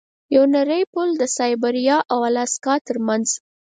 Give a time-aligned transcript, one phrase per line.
[0.35, 3.37] یو نری پل د سایبریا او الاسکا ترمنځ و.